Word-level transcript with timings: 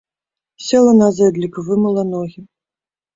Села 0.67 0.93
на 1.01 1.09
зэдлік 1.17 1.59
і 1.63 1.65
вымыла 1.67 2.03
ногі. 2.13 2.39